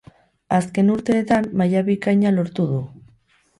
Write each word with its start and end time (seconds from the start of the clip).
Azken 0.55 0.89
urteetan 0.93 1.47
maila 1.61 1.85
bikaina 1.91 2.35
lortu 2.41 2.69
du. 2.75 2.83